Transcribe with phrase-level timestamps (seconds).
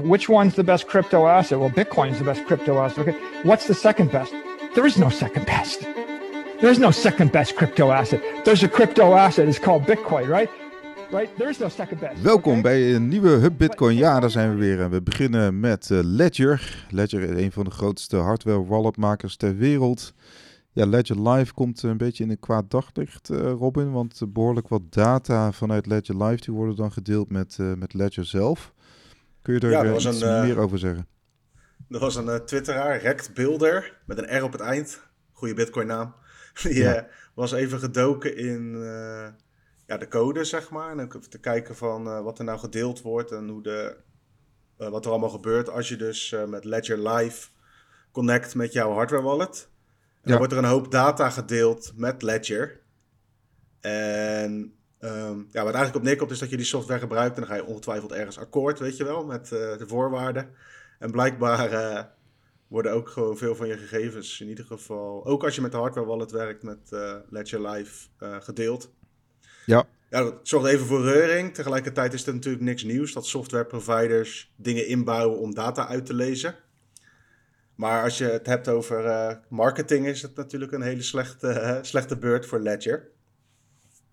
[0.00, 1.58] Which one's the best crypto asset?
[1.58, 3.08] Well, Bitcoin's the best crypto asset.
[3.08, 3.18] Okay.
[3.42, 4.32] What's the second best?
[4.74, 5.80] There is no second best.
[6.60, 8.20] There is no second best crypto asset.
[8.44, 9.48] There's a crypto asset.
[9.48, 10.48] It's called Bitcoin, right?
[11.10, 11.36] Right?
[11.36, 12.22] There is no second best.
[12.22, 12.62] Welkom okay?
[12.62, 13.96] bij een nieuwe Hub Bitcoin.
[13.96, 14.80] Ja, daar zijn we weer.
[14.80, 16.86] En we beginnen met uh, Ledger.
[16.90, 20.12] Ledger is een van de grootste hardware walletmakers ter wereld.
[20.72, 23.92] Ja, Ledger Live komt een beetje in een kwaad daglicht, uh, Robin.
[23.92, 28.24] Want behoorlijk wat data vanuit Ledger Live die worden dan gedeeld met, uh, met Ledger
[28.24, 28.72] zelf.
[29.48, 31.06] Kun je er Ja, er was iets een, uh, meer over zeggen?
[31.90, 35.00] Er was een uh, twitteraar, Rect Builder, met een R op het eind.
[35.32, 36.14] Goede bitcoin naam.
[36.62, 36.96] Die Ja.
[36.96, 37.02] uh,
[37.34, 38.78] was even gedoken in
[39.86, 40.90] ja, de code, zeg maar.
[40.90, 43.96] En ook even te kijken van wat er nou gedeeld wordt en hoe de,
[44.76, 47.48] wat er allemaal gebeurt als je dus met Ledger Live
[48.12, 49.68] connect met jouw hardware wallet.
[49.70, 50.28] En Ja.
[50.30, 52.80] dan wordt er een hoop data gedeeld met Ledger.
[53.80, 57.50] En ehm, ja, wat eigenlijk op neerkomt is dat je die software gebruikt en dan
[57.50, 60.50] ga je ongetwijfeld ergens akkoord, weet je wel, met uh, de voorwaarden.
[60.98, 62.02] En blijkbaar uh,
[62.68, 65.76] worden ook gewoon veel van je gegevens, in ieder geval, ook als je met de
[65.76, 68.90] hardware wallet werkt, met uh, Ledger Live uh, gedeeld.
[69.66, 69.86] Ja.
[70.10, 71.54] Ja, dat zorgt even voor reuring.
[71.54, 76.14] Tegelijkertijd is er natuurlijk niks nieuws dat software providers dingen inbouwen om data uit te
[76.14, 76.54] lezen.
[77.74, 82.16] Maar als je het hebt over uh, marketing, is het natuurlijk een hele slechte, slechte
[82.16, 83.08] beurt voor Ledger.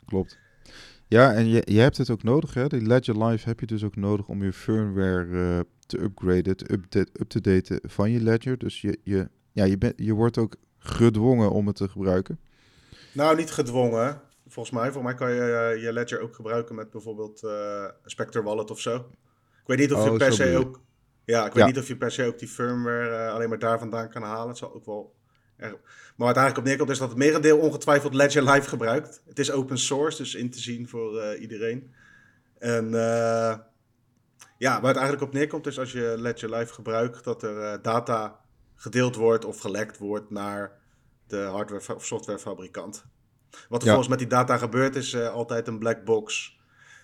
[0.06, 0.38] Klopt.
[1.08, 2.68] Ja, en je, je hebt het ook nodig, hè?
[2.68, 6.72] Die Ledger Live heb je dus ook nodig om je firmware uh, te upgraden, te
[6.74, 8.58] update, up te daten van je Ledger.
[8.58, 12.40] Dus je, je, ja, je, bent je wordt ook gedwongen om het te gebruiken.
[13.12, 14.22] Nou, niet gedwongen.
[14.48, 18.44] Volgens mij, volgens mij kan je uh, je Ledger ook gebruiken met bijvoorbeeld uh, Spectre
[18.44, 18.96] Wallet of zo.
[18.96, 20.82] Ik weet niet of Oh, je per zo se ook.
[21.26, 21.66] Ja, ik weet Ja.
[21.66, 24.48] niet of je per se ook die firmware alleen maar daar vandaan kan halen.
[24.48, 25.14] Het zal ook wel.
[25.58, 29.22] Maar wat eigenlijk op neerkomt is dat het merendeel ongetwijfeld Ledger Live gebruikt.
[29.28, 31.94] Het is open source, dus in te zien voor uh, iedereen.
[32.58, 33.56] En uh,
[34.58, 37.74] ja, waar het eigenlijk op neerkomt is als je Ledger Live gebruikt, dat er uh,
[37.82, 38.40] data
[38.76, 40.72] gedeeld wordt of gelekt wordt naar
[41.28, 43.06] de hardware of softwarefabrikant.
[43.70, 43.94] Wat er Ja.
[43.94, 46.58] volgens met die data gebeurt is altijd een black box.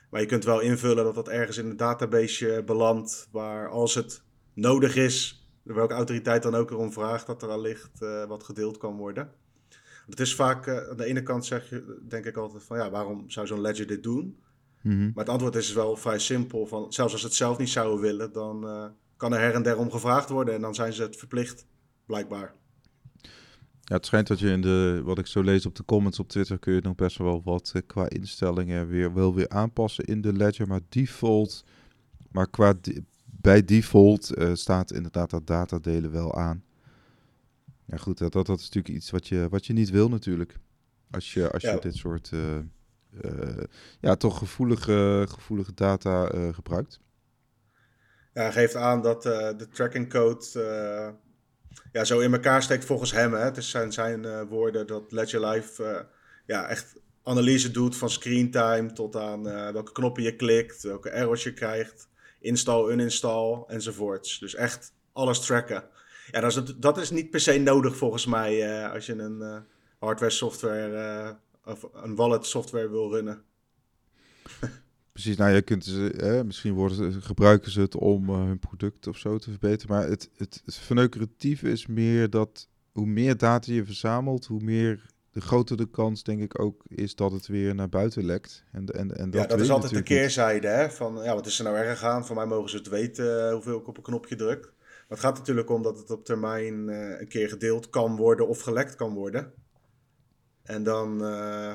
[0.10, 4.24] Maar je kunt wel invullen dat dat ergens in een database belandt, waar als het
[4.54, 8.78] nodig is, welke autoriteit dan ook erom vraagt, dat er al ligt uh, wat gedeeld
[8.78, 9.32] kan worden.
[10.10, 12.90] Het is vaak, uh, aan de ene kant zeg je, denk ik altijd van ja,
[12.90, 14.40] waarom zou zo'n ledger dit doen?
[14.82, 15.04] Mhm.
[15.04, 16.66] Maar het antwoord is wel vrij simpel.
[16.66, 18.86] Van, zelfs als ze het zelf niet zouden willen, dan uh,
[19.18, 21.66] kan er her en der om gevraagd worden en dan zijn ze het verplicht,
[22.06, 22.54] blijkbaar.
[23.82, 26.28] Ja, het schijnt dat je in de, wat ik zo lees op de comments op
[26.28, 30.34] Twitter, kun je nog best wel wat qua instellingen weer, wel weer aanpassen in de
[30.34, 30.68] ledger.
[30.68, 31.64] Maar default,
[32.32, 32.74] maar qua
[33.42, 36.64] bij default uh, staat inderdaad dat datadelen wel aan.
[37.86, 40.60] Ja goed, dat, dat, dat is natuurlijk iets wat je, wat je niet wil natuurlijk.
[41.12, 41.80] Als je, als je Ja.
[41.80, 42.58] dit soort, uh,
[43.22, 43.64] uh,
[44.00, 47.00] ja toch gevoelige, gevoelige data gebruikt.
[48.34, 50.46] Ja, hij geeft aan dat de tracking code
[51.92, 53.34] ja, zo in elkaar steekt volgens hem.
[53.34, 53.40] Hè.
[53.40, 56.08] Het is zijn, zijn woorden dat Ledger Live
[56.46, 61.44] ja, echt analyse doet van screen time tot aan welke knoppen je klikt, welke errors
[61.44, 62.10] je krijgt,
[62.42, 64.40] install, uninstall enzovoorts.
[64.40, 65.84] Dus echt alles tracken.
[66.32, 69.38] Ja, dat is, dat is niet per se nodig volgens mij uh, als je een
[69.40, 69.58] uh,
[70.00, 73.44] hardware software uh, of een wallet software wil runnen.
[75.12, 79.18] Precies, nou je kunt ze, eh, misschien worden gebruiken ze het om hun product of
[79.18, 79.96] zo te verbeteren.
[79.96, 85.42] Maar het, het, het is meer dat hoe meer data je verzamelt, hoe meer de
[85.42, 88.64] groter de kans, denk ik, ook is dat het weer naar buiten lekt.
[88.72, 90.68] En, en, en dat ja, dat is altijd de keerzijde.
[90.68, 90.90] Hè?
[90.90, 92.26] Van, ja, wat is er nou erg aan?
[92.26, 94.62] Voor mij mogen ze het weten uh, hoeveel ik op een knopje druk.
[94.62, 98.48] Maar het gaat natuurlijk om dat het op termijn uh, een keer gedeeld kan worden
[98.48, 99.54] of gelekt kan worden.
[100.64, 101.74] En dan, uh,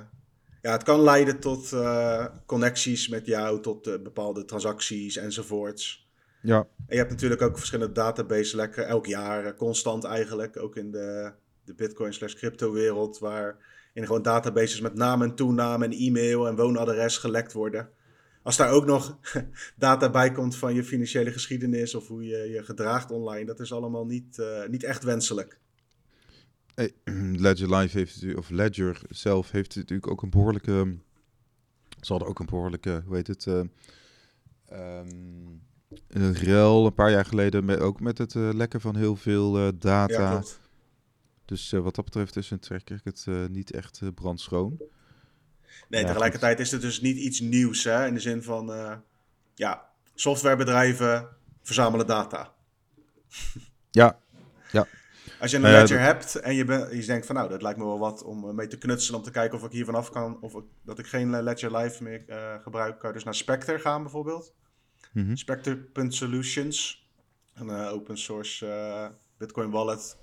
[0.62, 6.08] ja, het kan leiden tot uh, connecties met jou, tot bepaalde transacties enzovoorts.
[6.42, 10.90] Ja, En je hebt natuurlijk ook verschillende database lekken, elk jaar, constant eigenlijk, ook in
[10.90, 11.32] de,
[11.66, 13.56] de bitcoin slash crypto wereld, waar
[13.92, 17.88] in gewoon databases met naam en toename en e-mail en woonadres gelekt worden.
[18.42, 19.18] Als daar ook nog
[19.76, 23.72] data bij komt van je financiële geschiedenis of hoe je je gedraagt online, dat is
[23.72, 25.58] allemaal niet, uh, niet echt wenselijk.
[26.74, 26.92] Hey,
[27.44, 30.96] Ledger Live heeft of Ledger zelf heeft natuurlijk ook een behoorlijke,
[32.00, 33.54] ze hadden ook een behoorlijke, hoe heet het, uh,
[34.72, 35.62] um,
[36.08, 39.78] een rel een paar jaar geleden, met, ook met het uh, lekken van heel veel
[39.78, 40.32] data.
[40.32, 40.42] Ja.
[41.46, 42.60] Dus uh, wat dat betreft is een
[43.04, 44.80] het uh, niet echt uh, brandschoon.
[45.88, 48.06] Nee, ja, tegelijkertijd is het dus niet iets nieuws, hè?
[48.06, 48.66] in de zin van,
[49.54, 51.28] ja, softwarebedrijven
[51.62, 52.52] verzamelen data.
[53.90, 54.18] Ja,
[54.72, 54.86] ja.
[55.40, 57.84] Als je een ledger hebt en je, ben, je denkt van, nou, dat lijkt me
[57.84, 60.54] wel wat om mee te knutselen, om te kijken of ik hier vanaf kan, of
[60.54, 64.54] ik, dat ik geen Ledger Live meer uh, gebruik, kan dus naar Spectre gaan bijvoorbeeld.
[65.12, 65.36] Mhm.
[65.36, 67.08] Spectre.solutions,
[67.54, 69.08] een eh, open source eh,
[69.38, 70.16] Bitcoin wallet,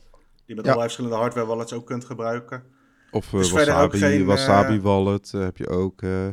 [0.46, 0.72] die met Ja.
[0.72, 2.64] allerlei verschillende hardware wallets ook kunt gebruiken.
[3.12, 6.02] Of eh, Dus verder ook Wasabi, geen, Wasabi eh, Wallet eh, heb je ook.
[6.02, 6.28] eh,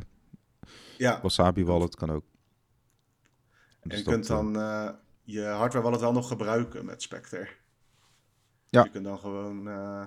[0.97, 2.25] Ja, Wasabi Wallet kan ook.
[3.81, 4.89] en Dus je kunt eh, dan eh,
[5.23, 7.49] je hardware wallet wel nog gebruiken met Spectre.
[8.69, 8.83] Ja.
[8.85, 10.05] Je kunt dan gewoon, eh,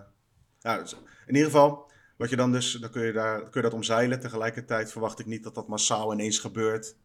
[0.59, 0.93] ja, dus
[1.25, 4.19] in ieder geval, wat je dan dus, dan kun je, daar, kun je dat omzeilen.
[4.19, 6.95] Tegelijkertijd verwacht ik niet dat dat massaal ineens gebeurt.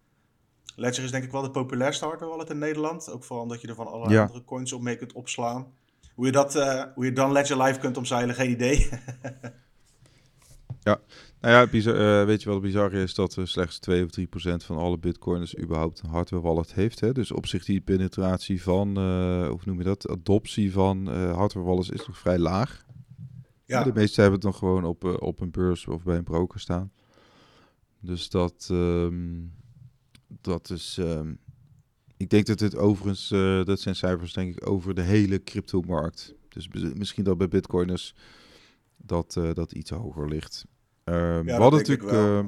[0.76, 3.10] Ledger is denk ik wel de populairste hardware wallet in Nederland.
[3.10, 4.22] Ook vooral omdat je er van allerlei Ja.
[4.22, 5.72] andere coins op mee kunt opslaan.
[6.18, 8.88] Hoe je, dat, eh, hoe je dan Ledger Live kunt omzeilen, geen idee.
[11.40, 13.14] Nou ja, bizar, eh, weet je wat bizar is?
[13.14, 17.00] Dat er slechts 2 of 3 procent van alle bitcoiners überhaupt een hardware wallet heeft.
[17.00, 17.12] Hè?
[17.12, 21.66] Dus op zich die penetratie van, eh hoe noem je dat, adoptie van eh hardware
[21.66, 22.84] wallets is nog vrij laag.
[23.64, 26.24] ja, De meeste hebben het nog gewoon op, eh, op een beurs of bij een
[26.24, 26.92] broker staan.
[28.00, 29.36] Dus dat, ehm,
[30.40, 30.98] dat is...
[30.98, 31.32] ehm,
[32.18, 36.34] ik denk dat dit overigens, eh, dat zijn cijfers denk ik over de hele cryptomarkt.
[36.48, 38.14] Dus mis- misschien dat bij bitcoiners
[38.96, 40.64] dat, eh, dat iets hoger ligt.
[41.04, 42.44] Ehm, Ja, we, hadden natuurlijk, eh,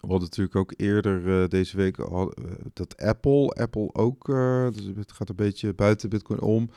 [0.00, 2.34] we hadden natuurlijk ook eerder deze week al-
[2.72, 4.26] dat Apple, Apple ook,
[4.74, 6.70] dus het gaat een beetje buiten Bitcoin om.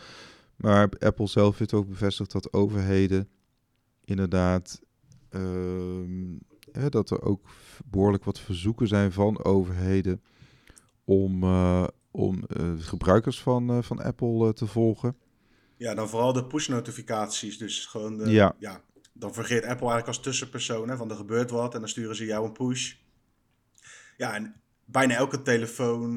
[0.56, 3.30] Maar Apple zelf heeft ook bevestigd dat overheden
[4.04, 4.82] inderdaad
[5.30, 6.34] ehm,
[6.72, 7.48] hè, dat er ook
[7.86, 10.22] behoorlijk wat verzoeken zijn van overheden
[11.06, 15.16] om, eh, om eh, gebruikers van, eh, van Apple te volgen.
[15.78, 17.57] ja, dan vooral de push notificaties.
[17.57, 18.56] Dus gewoon de, Ja.
[18.60, 18.81] ja.
[19.13, 22.25] dan vergeet Apple eigenlijk als tussenpersoon hè, van er gebeurt wat en dan sturen ze
[22.25, 22.94] jou een push.
[24.18, 24.56] Ja, en
[24.86, 26.16] bijna elke telefoon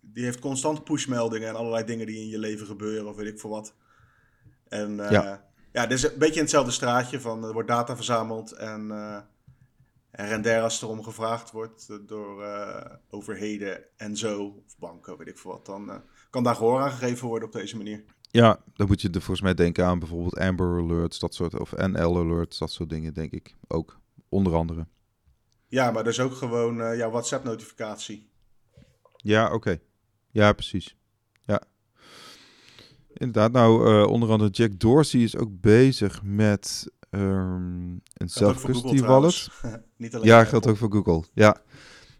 [0.00, 3.40] die heeft constant pushmeldingen en allerlei dingen die in je leven gebeuren of weet ik
[3.40, 3.74] veel wat.
[4.68, 5.50] En Ja.
[5.72, 8.90] ja, dit is een beetje in hetzelfde straatje van er wordt data verzameld en
[10.18, 15.18] en der als er om gevraagd wordt eh, door eh, overheden en zo, of banken,
[15.18, 15.96] weet ik veel wat, dan eh,
[16.30, 18.04] kan daar gehoor aan gegeven worden op deze manier.
[18.30, 21.76] Ja, dan moet je er volgens mij denken aan bijvoorbeeld Amber Alerts, dat soort, of
[21.76, 24.00] NL Alerts, dat soort dingen, denk ik ook.
[24.28, 24.86] Onder andere.
[25.66, 28.30] Ja, maar dus ook gewoon eh jouw WhatsApp-notificatie.
[29.16, 29.78] Ja, oké.
[30.30, 30.96] Ja, precies.
[31.46, 31.62] Ja.
[33.12, 39.48] Inderdaad, nou, onder andere Jack Dorsey is ook bezig met ehm, een self-custody wallet.
[39.96, 41.22] Niet alleen Ja, geldt ook voor Google.
[41.32, 41.60] Ja,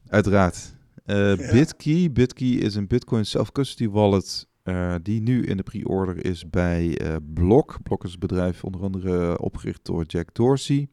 [0.09, 0.75] uiteraard.
[1.05, 1.53] Eh, Ja.
[1.53, 2.13] Bitkey.
[2.13, 7.17] Bitkey is een Bitcoin self-custody wallet eh, die nu in de pre-order is bij eh
[7.35, 7.83] Block.
[7.83, 10.89] Block is een bedrijf onder andere eh, opgericht door Jack Dorsey.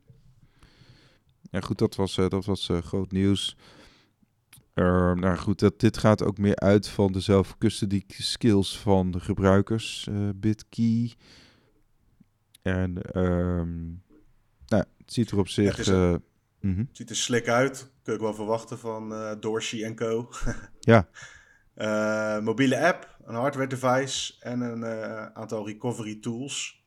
[1.42, 3.58] Ja, goed, dat was, eh, dat was eh, groot nieuws.
[4.74, 9.20] Ehm, nou goed, dat, dit gaat ook meer uit van de self-custody skills van de
[9.20, 10.08] gebruikers.
[10.12, 11.14] eh Bitkey.
[12.66, 13.86] En ehm,
[14.68, 15.78] nou, het ziet er op zich...
[15.78, 16.14] het een-
[16.60, 16.84] eh, mhm.
[16.92, 17.92] Ziet er slik uit.
[18.04, 20.30] Kun ik wel verwachten van eh Dorsey en Co.
[20.80, 21.08] Ja.
[21.74, 24.86] Eh, mobiele app, een hardware device en een
[25.36, 26.84] aantal recovery tools.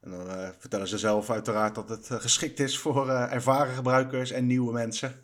[0.00, 0.26] En dan
[0.58, 5.14] vertellen ze zelf uiteraard dat het geschikt is voor ervaren gebruikers en nieuwe mensen.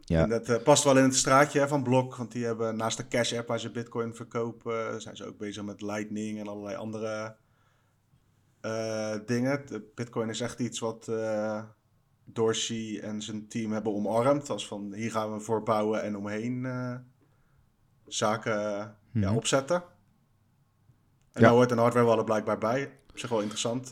[0.00, 0.22] Ja.
[0.22, 3.08] En dat past wel in het straatje hè, van Block, want die hebben naast de
[3.08, 7.36] Cash app waar ze Bitcoin verkopen, zijn ze ook bezig met Lightning en allerlei andere
[8.62, 9.66] eh, dingen.
[9.66, 11.62] De Bitcoin is echt iets wat eh,
[12.24, 14.50] Dorsey en zijn team hebben omarmd.
[14.50, 16.94] Als van hier gaan we voor bouwen en omheen eh,
[18.06, 19.34] zaken ja, Mhm.
[19.34, 19.76] opzetten.
[19.76, 21.40] En Ja.
[21.40, 22.92] daar hoort een hardware wallet blijkbaar bij.
[23.10, 23.90] Op zich wel interessant.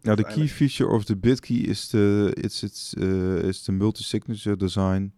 [0.00, 4.56] Nou, de key feature of the Bitkey is de it's, it's, uh, is the multi-signature
[4.56, 5.12] design,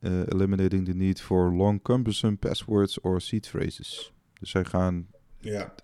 [0.00, 4.12] uh, eliminating the need for long cumbersome passwords or seed phrases.
[4.40, 5.06] Dus zij gaan,
[5.38, 5.74] ja.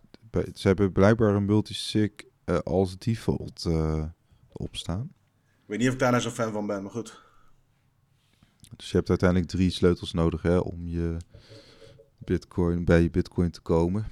[0.55, 2.11] Ze hebben blijkbaar een multisig
[2.45, 4.05] uh, als default uh,
[4.53, 5.11] opstaan.
[5.37, 7.23] Ik weet niet of ik daar nou zo'n fan van ben, maar goed.
[8.77, 11.17] Dus je hebt uiteindelijk drie sleutels nodig hè, om je
[12.19, 14.07] Bitcoin bij je Bitcoin te komen.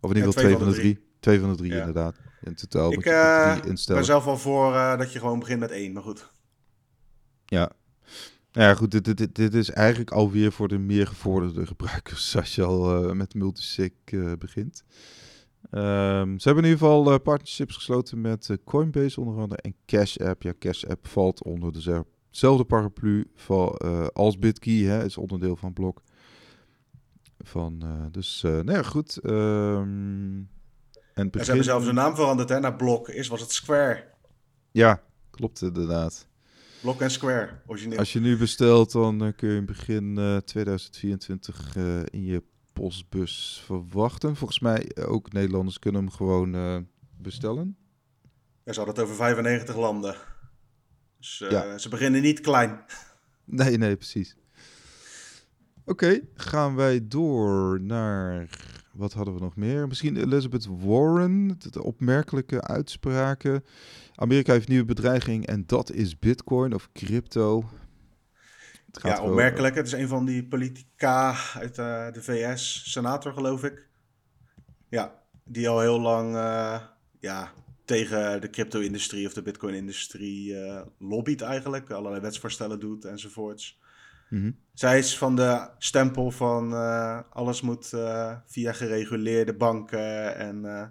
[0.00, 1.04] Of in ieder geval twee van de drie.
[1.20, 1.78] Twee van de drie, Ja.
[1.78, 2.16] inderdaad.
[2.42, 5.60] In totaal Ik moet je eh, drie ben zelf wel voor dat je gewoon begint
[5.60, 6.32] met één, maar goed.
[7.44, 7.72] Ja.
[8.56, 12.54] Nou ja, goed, dit, dit, dit, is eigenlijk alweer voor de meer gevorderde gebruikers als
[12.54, 14.84] je al eh, met multisig eh, begint.
[15.70, 20.16] Ehm, ze hebben in ieder geval eh, partnerships gesloten met Coinbase onder andere en Cash
[20.16, 20.42] App.
[20.42, 23.78] Ja, Cash App valt onder dezelfde paraplu van,
[24.12, 26.02] als Bitkey, hè, is onderdeel van Blok.
[27.38, 29.16] Van, dus, nou ja, goed.
[29.16, 29.34] ehm,
[31.14, 31.40] en begin...
[31.40, 33.08] ze hebben zelfs de naam veranderd hè, naar Blok.
[33.08, 34.04] Eerst was het Square.
[34.70, 36.28] Ja, klopt inderdaad.
[36.80, 37.98] Blok en Square, origineel.
[37.98, 42.42] Als je nu bestelt, dan eh, kun je in begin eh, 2024 eh, in je
[42.72, 44.36] postbus verwachten.
[44.36, 46.76] Volgens mij eh, ook Nederlanders kunnen hem gewoon eh,
[47.18, 47.76] bestellen.
[48.64, 50.16] Ja, ze hadden het over 95 landen.
[51.18, 51.78] Dus eh, Ja.
[51.78, 52.80] ze beginnen niet klein.
[53.48, 54.36] Nee, nee, precies.
[55.84, 58.48] Oké, gaan wij door naar.
[58.96, 59.88] Wat hadden we nog meer?
[59.88, 61.58] Misschien Elizabeth Warren.
[61.58, 63.64] De opmerkelijke uitspraken.
[64.14, 67.64] Amerika heeft nieuwe bedreiging en dat is Bitcoin of crypto.
[68.90, 69.74] ja, opmerkelijk.
[69.74, 73.88] Het is een van die politica uit uh, de VS, senator geloof ik.
[74.88, 76.80] Ja, die al heel lang uh,
[77.20, 77.52] ja,
[77.84, 80.56] tegen de crypto-industrie of de Bitcoin-industrie
[80.98, 81.90] lobbyt eigenlijk.
[81.90, 83.78] Allerlei wetsvoorstellen doet enzovoorts.
[84.28, 84.50] Mhm.
[84.74, 90.82] Zij is van de stempel van uh, alles moet uh, via gereguleerde banken en uh,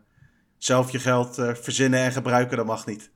[0.58, 3.12] zelf je geld verzinnen en gebruiken, dat mag niet.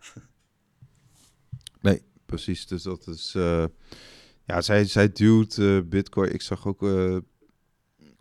[1.81, 2.67] nee, precies.
[2.67, 3.31] Dus dat is.
[4.43, 5.59] ja, zij, zij duwt
[5.89, 6.33] Bitcoin.
[6.33, 6.81] Ik zag ook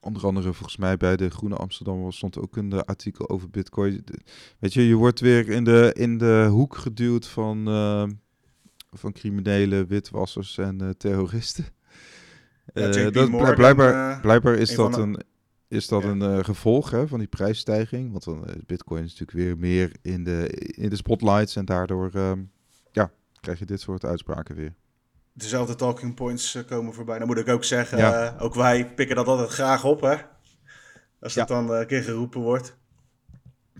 [0.00, 4.04] onder andere volgens mij bij de Groene Amsterdam stond ook een artikel over Bitcoin.
[4.58, 7.64] Weet je, je wordt weer in de, in de hoek geduwd van,
[8.90, 11.64] van criminelen, witwassers en terroristen.
[12.78, 15.22] Ja, uh, dat, Morgan, blijkbaar, uh, blijkbaar is dat een,
[15.68, 16.08] is dat ja.
[16.08, 18.10] een uh, gevolg hè, van die prijsstijging.
[18.10, 21.56] Want dan is Bitcoin is natuurlijk weer meer in de, in de spotlights.
[21.56, 22.40] En daardoor ehm,
[22.92, 24.74] ja, krijg je dit soort uitspraken weer.
[25.32, 27.18] Dezelfde talking points komen voorbij.
[27.18, 30.00] Dan moet ik ook zeggen, ook wij pikken dat altijd graag op.
[30.00, 30.16] Hè?
[31.20, 32.76] Als dat dan een keer geroepen wordt.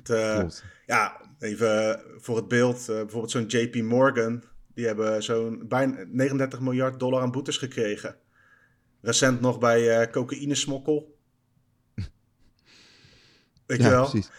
[0.02, 2.85] Het, ja, even voor het beeld.
[2.87, 4.43] bijvoorbeeld zo'n JP Morgan.
[4.75, 8.17] Die hebben zo'n bijna 39 miljard dollar aan boetes gekregen.
[9.00, 11.17] Recent nog bij uh, cocaïnesmokkel.
[13.67, 14.09] Weet je wel?
[14.09, 14.31] Precies.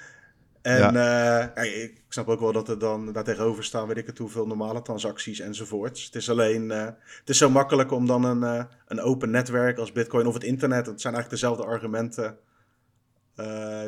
[0.62, 1.58] En ja.
[1.58, 4.48] uh, ik snap ook wel dat er dan daar tegenover staan, weet ik het hoeveel
[4.48, 6.06] normale transacties enzovoorts.
[6.06, 6.86] Het is alleen, uh,
[7.20, 10.44] het is zo makkelijk om dan een, uh, een open netwerk als Bitcoin of het
[10.44, 12.38] internet, het zijn eigenlijk dezelfde argumenten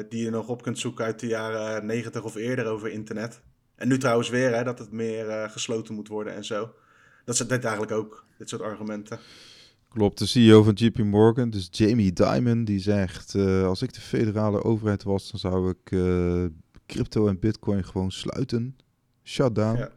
[0.10, 3.42] die je nog op kunt zoeken uit de jaren 90 of eerder over internet.
[3.76, 6.74] En nu trouwens weer, hè, dat het meer gesloten moet worden en zo.
[7.26, 9.20] Dat is dit eigenlijk ook, dit soort argumenten.
[9.94, 14.02] Klopt, de CEO van JP Morgan, dus Jamie Dimon, die zegt: uh, Als ik de
[14.02, 16.46] federale overheid was, dan zou ik uh,
[16.86, 18.78] crypto en bitcoin gewoon sluiten.
[19.24, 19.78] Shutdown.
[19.78, 19.90] Ja.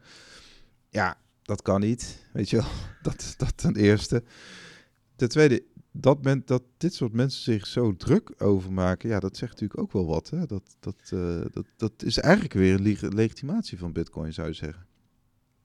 [0.88, 2.26] ja, dat kan niet.
[2.32, 2.66] Weet je wel,
[3.02, 4.22] dat, dat ten eerste.
[5.16, 9.36] Ten tweede, dat, men, dat dit soort mensen zich zo druk over maken, ja, dat
[9.36, 10.30] zegt natuurlijk ook wel wat.
[10.30, 10.46] Hè?
[10.46, 14.86] Dat, dat, uh, dat, dat is eigenlijk weer een legitimatie van bitcoin, zou je zeggen.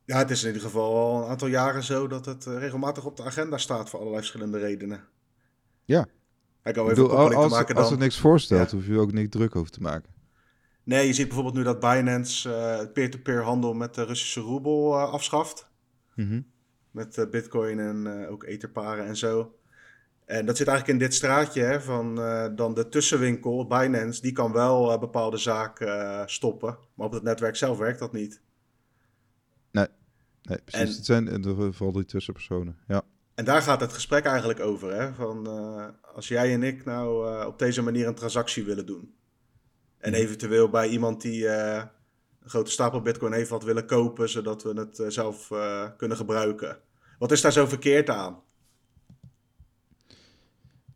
[0.09, 3.05] Ja, het is in ieder geval al een aantal jaren zo dat het eh, regelmatig
[3.05, 5.03] op de agenda staat voor allerlei verschillende redenen.
[5.85, 6.07] Ja.
[6.63, 8.77] Ik kan even bedoel, als, te maken als er niks voorstelt, ja.
[8.77, 10.13] hoef je ook niks druk over te maken.
[10.83, 15.11] Nee, je ziet bijvoorbeeld nu dat Binance uh, peer-to-peer handel met de Russische roebel uh,
[15.11, 15.69] afschaft.
[16.15, 16.45] -hmm.
[16.91, 19.55] Met uh, bitcoin en ook etherparen en zo.
[20.25, 22.15] En dat zit eigenlijk in dit straatje hè, van
[22.55, 26.77] dan de tussenwinkel, Binance, die kan wel bepaalde zaken stoppen.
[26.93, 28.41] Maar op het netwerk zelf werkt dat niet.
[30.49, 30.57] Nee.
[30.65, 30.79] Precies.
[30.79, 32.77] En, het zijn geval die tussenpersonen.
[32.87, 33.01] Ja.
[33.35, 34.93] En daar gaat het gesprek eigenlijk over.
[34.93, 35.13] Hè?
[35.13, 39.13] Van, uh, als jij en ik nou uh, op deze manier een transactie willen doen.
[39.97, 40.19] En mhm.
[40.21, 41.83] eventueel bij iemand die uh,
[42.41, 45.47] een grote stapel bitcoin heeft wat willen kopen, zodat we het zelf
[45.97, 46.77] kunnen gebruiken.
[47.19, 48.41] Wat is daar zo verkeerd aan?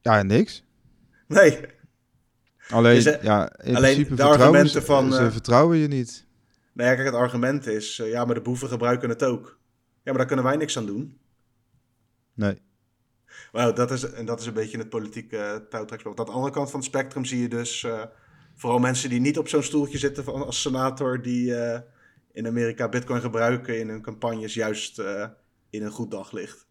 [0.02, 0.64] Ja, niks.
[1.28, 1.60] Nee.
[2.70, 5.14] Alleen, dus, ja, in alleen principe de argumenten van.
[5.14, 6.26] Ze vertrouwen je niet.
[6.74, 9.60] Nou ja, kijk, het argument is, uh, ja, maar de boeven gebruiken het ook.
[9.94, 11.20] Ja, maar daar kunnen wij niks aan doen.
[12.34, 12.62] Nee.
[13.52, 16.12] Well, dat is, en dat is een beetje het politieke uh, touwtrekspel.
[16.12, 18.04] Op de andere kant van het spectrum zie je dus uh,
[18.56, 21.80] vooral mensen die niet op zo'n stoeltje zitten van, als senator, die uh,
[22.32, 25.00] in Amerika bitcoin gebruiken in hun campagnes, juist
[25.70, 26.68] in een goed daglicht.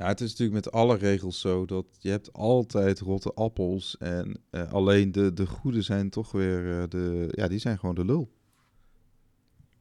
[0.00, 4.40] Nou, het is natuurlijk met alle regels zo dat je hebt altijd rotte appels en
[4.50, 8.04] uh, alleen de, de goede zijn toch weer uh, de, ja, die zijn gewoon de
[8.04, 8.30] lul.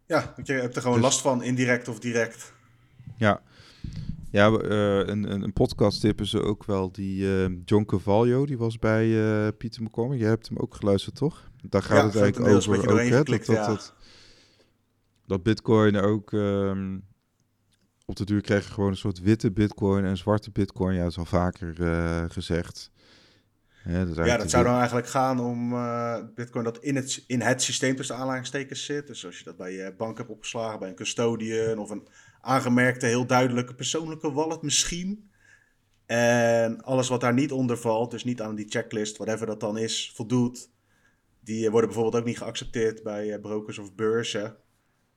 [0.06, 2.54] Ja, je hebt er gewoon dus, last van, indirect of direct.
[3.18, 3.42] Ja,
[4.32, 7.26] ja uh, een, een, een podcast tippen ze ook wel, die
[7.66, 10.20] John Cavallo, die was bij Pieter McCormick.
[10.20, 11.50] Je hebt hem ook geluisterd, toch?
[11.62, 13.68] Daar gaat ja, het eigenlijk over ook, hè, dat, dat, ja.
[13.68, 13.94] dat,
[15.26, 16.32] dat, Bitcoin ook...
[16.32, 17.08] Um,
[18.10, 20.96] op de duur krijg je gewoon een soort witte bitcoin en zwarte bitcoin.
[20.96, 22.92] Ja, dat is al vaker uh, gezegd.
[23.86, 27.42] Ja, dat, ja, dat zou dan eigenlijk gaan om uh, bitcoin dat in het, in
[27.42, 29.08] het systeem tussen aanhalingstekens zit.
[29.08, 32.08] Dus als je dat bij je bank hebt opgeslagen, bij een custodian of een
[32.42, 35.30] aangemerkte, heel duidelijke persoonlijke wallet misschien.
[36.06, 39.78] En alles wat daar niet onder valt, dus niet aan die checklist, whatever dat dan
[39.78, 40.70] is, voldoet.
[41.40, 44.58] Die worden bijvoorbeeld ook niet geaccepteerd bij brokers of beurzen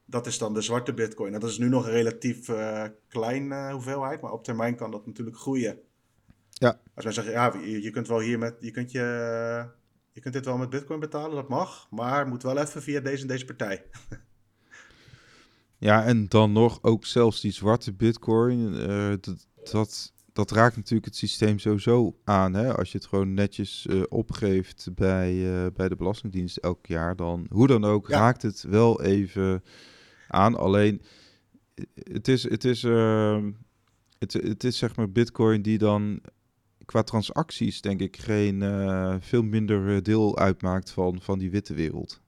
[0.05, 1.33] dat is dan de zwarte bitcoin.
[1.33, 5.07] Dat is nu nog een relatief uh, kleine uh, hoeveelheid, maar op termijn kan dat
[5.07, 5.79] natuurlijk groeien.
[6.51, 6.81] Ja.
[6.95, 9.01] Als wij zeggen, ja, je, je kunt wel hier met, je kunt je,
[10.13, 13.23] je kunt dit wel met bitcoin betalen, dat mag, maar moet wel even via deze
[13.23, 13.85] en deze partij.
[15.79, 18.75] Ja, en dan nog ook zelfs die zwarte bitcoin.
[18.75, 22.55] eh, dat, dat, dat raakt natuurlijk het systeem sowieso aan.
[22.55, 22.77] Hè?
[22.77, 25.31] Als je het gewoon netjes eh, opgeeft bij,
[25.65, 28.19] eh, bij de Belastingdienst elk jaar, dan hoe dan ook Ja.
[28.19, 29.63] raakt het wel even
[30.33, 30.57] aan.
[30.57, 31.03] Alleen
[31.95, 33.51] het is, het is, ehm,
[34.19, 36.21] het, het is zeg maar bitcoin die dan
[36.85, 41.75] qua transacties denk ik geen eh, veel minder eh, deel uitmaakt van, van die witte
[41.75, 42.21] wereld.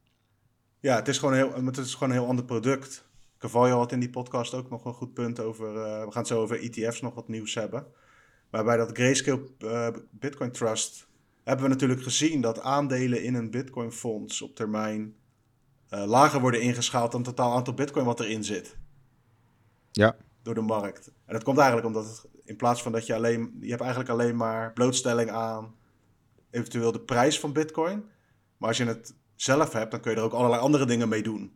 [0.80, 3.08] Ja, het is gewoon heel, het is gewoon een heel ander product.
[3.38, 5.76] Cavallo had in die podcast ook nog een goed punt over.
[5.76, 7.86] eh, we gaan zo over ETF's nog wat nieuws hebben.
[8.50, 11.06] Maar bij dat Grayscale Bitcoin Trust
[11.44, 15.14] hebben we natuurlijk gezien dat aandelen in een Bitcoin fonds op termijn
[16.06, 18.76] lager worden ingeschaald dan het totaal aantal Bitcoin wat erin zit.
[19.92, 20.16] Ja.
[20.42, 21.12] Door de markt.
[21.26, 24.10] En dat komt eigenlijk omdat het, in plaats van dat je alleen, je hebt eigenlijk
[24.10, 25.74] alleen maar blootstelling aan
[26.50, 28.04] eventueel de prijs van Bitcoin.
[28.56, 31.22] Maar als je het zelf hebt, dan kun je er ook allerlei andere dingen mee
[31.22, 31.52] doen.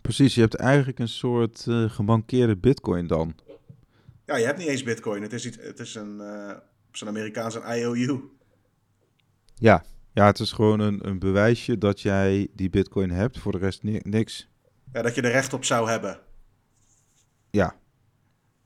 [0.00, 3.34] Precies, je hebt eigenlijk een soort eh, gemankeerde bitcoin dan.
[4.24, 5.22] Ja, je hebt niet eens Bitcoin.
[5.22, 6.56] Het is, iets, het is een, eh
[6.88, 8.30] op zijn Amerikaans een IOU.
[9.54, 9.84] Ja,
[10.16, 13.82] ja het is gewoon een, een bewijsje dat jij die bitcoin hebt, voor de rest
[13.82, 14.48] ni- niks.
[14.92, 16.20] Ja, dat je er recht op zou hebben.
[17.50, 17.66] Ja,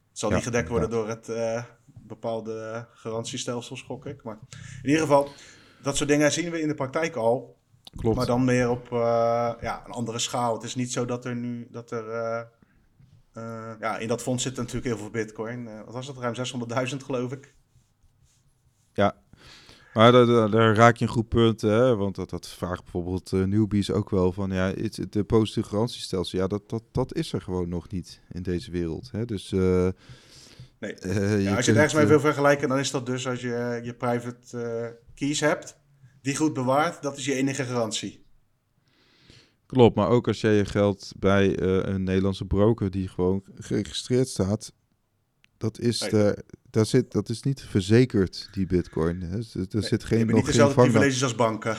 [0.09, 4.23] Het zal Ja, niet gedekt worden door het eh, bepaalde garantiestelsel, schok ik.
[4.23, 4.39] Maar
[4.83, 5.29] in ieder geval,
[5.83, 7.57] dat soort dingen zien we in de praktijk al.
[7.97, 8.17] klopt.
[8.17, 8.99] Maar dan meer op eh,
[9.61, 10.55] ja, een andere schaal.
[10.55, 12.09] Het is niet zo dat er nu dat er.
[12.11, 12.43] eh,
[13.81, 15.85] ja, in dat fonds zit natuurlijk heel veel bitcoin.
[15.85, 16.17] Wat was het?
[16.17, 16.35] Ruim
[16.91, 17.55] 600.000 geloof ik.
[19.95, 21.97] Maar daar, daar, raak je een goed punt, hè?
[21.97, 26.39] want dat, dat vraagt bijvoorbeeld eh, newbies ook wel van, ja, het, de positieve garantiestelsel,
[26.39, 29.09] ja, dat, dat, dat is er gewoon nog niet in deze wereld.
[29.13, 29.25] Hè?
[29.25, 29.89] Dus eh,
[30.79, 30.95] Nee.
[30.95, 33.81] eh, Ja, als je het ergens mee wil vergelijken, dan is dat dus als je
[33.83, 35.77] je private keys hebt,
[36.23, 38.25] die goed bewaart, dat is je enige garantie.
[39.67, 44.73] Klopt, maar ook als jij je geld bij een Nederlandse broker die gewoon geregistreerd staat,
[45.61, 49.21] dat is, de, daar zit, dat is niet verzekerd, die bitcoin.
[49.21, 49.37] Hè?
[49.37, 50.93] Dus er Nee, zit geen, nog niet geen dezelfde vangnet.
[50.95, 51.77] privileges als banken.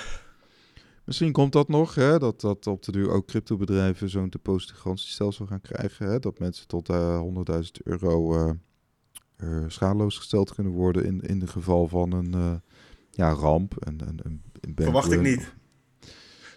[1.06, 2.20] Misschien komt dat nog, hè?
[2.20, 6.08] Dat, dat op de duur ook cryptobedrijven zo'n deposito garantiestelsel gaan krijgen.
[6.08, 6.20] Hè?
[6.20, 7.22] Dat mensen tot eh
[7.54, 8.36] 100.000 euro
[9.38, 12.54] eh, schadeloos gesteld kunnen worden in, in de geval van een eh,
[13.12, 13.76] ja, ramp.
[13.86, 15.54] En, en, een, een Verwacht ik niet.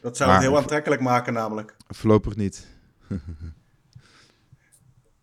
[0.00, 1.76] Dat zou Maar- het heel aantrekkelijk maken namelijk.
[1.88, 2.66] Voorlopig niet.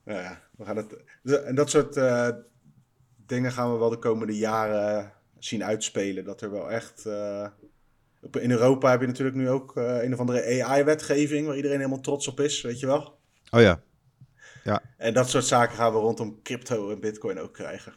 [0.06, 2.30] Ja, we gaan het, en dat soort eh,
[3.26, 6.24] dingen gaan we wel de komende jaren zien uitspelen.
[6.26, 7.06] Dat er wel echt...
[7.06, 7.48] eh,
[8.22, 11.46] op- in Europa heb je natuurlijk nu ook eh, een of andere AI-wetgeving...
[11.48, 13.20] waar iedereen helemaal trots op is, weet je wel?
[13.50, 13.82] Oh ja,
[14.98, 17.94] En dat soort zaken gaan we rondom crypto en bitcoin ook krijgen.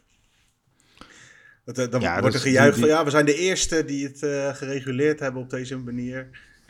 [1.64, 4.18] Dat, dan Ja, wordt er gejuicht die- van ja, we zijn de eerste die het
[4.56, 6.28] gereguleerd hebben op deze manier.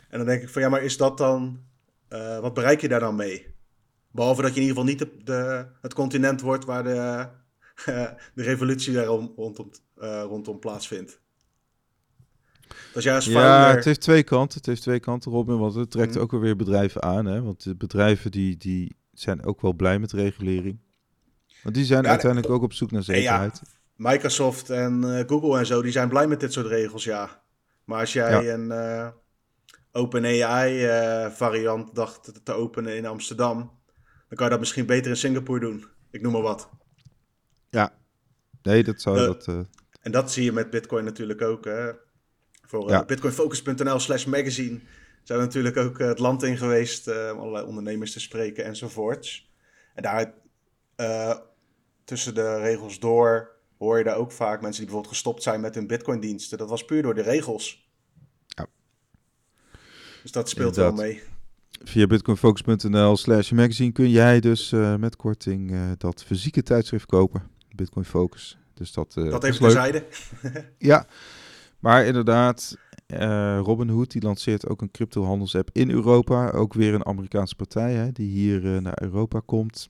[0.09, 1.63] En dan denk ik van ja, maar is dat dan,
[2.41, 3.54] wat bereik je daar dan mee?
[4.15, 7.27] Behalve dat je in ieder geval niet de, de- het continent wordt waar de,
[8.35, 11.19] de revolutie daar om- rondom, eh, rondom plaatsvindt.
[12.93, 14.57] Dus ja het heeft twee kanten.
[14.57, 15.57] Het heeft twee kanten, Robin.
[15.57, 16.19] Want het trekt Mhm.
[16.23, 17.25] ook alweer bedrijven aan.
[17.25, 17.41] Hè?
[17.41, 20.79] Want de bedrijven die, die zijn ook wel blij met regulering.
[21.63, 23.13] Want die zijn Ja, uiteindelijk ook op zoek naar ja.
[23.13, 23.61] zekerheid.
[23.95, 27.43] Microsoft en eh, Google en zo, die zijn blij met dit soort regels, ja.
[27.83, 28.53] Maar als jij Ja.
[28.53, 29.07] een eh
[29.91, 33.71] OpenAI eh, variant dacht te openen in Amsterdam,
[34.35, 35.85] dan kan je dat misschien beter in Singapore doen.
[36.11, 36.69] Ik noem maar wat.
[38.61, 39.47] Nee, dat zou dat...
[39.47, 39.59] eh,
[40.01, 41.65] En dat zie je met Bitcoin natuurlijk ook.
[41.65, 41.91] Hè.
[42.61, 43.05] Voor eh, Ja.
[43.05, 44.79] bitcoinfocus.nl slash magazine
[45.23, 49.53] zijn we natuurlijk ook eh, het land in geweest om allerlei ondernemers te spreken enzovoorts.
[49.93, 50.33] En daar
[52.03, 55.75] tussen de regels door hoor je daar ook vaak mensen die bijvoorbeeld gestopt zijn met
[55.75, 56.57] hun Bitcoin-diensten.
[56.57, 57.89] Dat was puur door de regels.
[58.47, 58.67] Ja.
[60.21, 61.23] Dus dat speelt wel mee.
[61.83, 67.43] Via bitcoinfocus.nl slash magazine kun jij dus eh, met korting eh, dat fysieke tijdschrift kopen.
[67.75, 68.57] Bitcoin Focus.
[68.73, 70.05] Dus dat, eh, Dat even terzijde.
[70.77, 71.05] Ja,
[71.79, 72.77] maar inderdaad,
[73.63, 76.49] Robinhood die lanceert ook een cryptohandelsapp in Europa.
[76.49, 79.89] Ook weer een Amerikaanse partij hè, die hier naar Europa komt.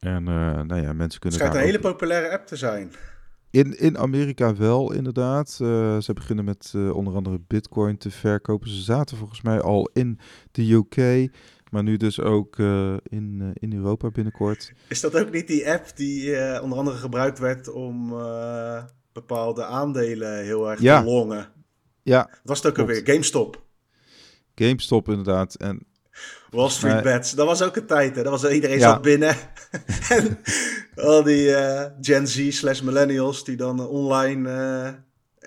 [0.00, 2.92] En nou ja, mensen Het kunnen schijnt een hele populaire app te zijn.
[3.54, 5.58] In, in Amerika wel, inderdaad.
[5.60, 8.68] Eh, ze beginnen met eh, onder andere bitcoin te verkopen.
[8.70, 10.18] Ze zaten volgens mij al in
[10.52, 11.30] de UK,
[11.70, 14.72] maar nu dus ook eh, in, in Europa binnenkort.
[14.88, 18.08] Is dat ook niet die app die onder andere gebruikt werd om
[19.12, 21.00] bepaalde aandelen heel erg Ja.
[21.00, 21.48] te longen?
[22.02, 22.88] Ja, Wat was het ook Klopt.
[22.90, 23.06] alweer?
[23.06, 23.62] GameStop.
[24.54, 25.54] GameStop inderdaad.
[25.54, 25.86] En
[26.50, 27.32] Wall Street Bets.
[27.32, 28.22] Dat was ook een tijd, hè?
[28.22, 28.90] Dat was, iedereen Ja.
[28.92, 29.36] zat binnen.
[30.08, 30.38] en
[30.96, 34.92] al die eh, Gen Z slash millennials die dan eh, online eh,